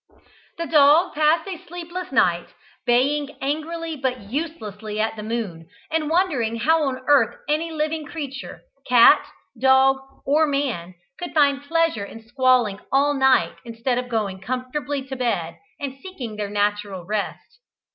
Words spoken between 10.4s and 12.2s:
man, could find pleasure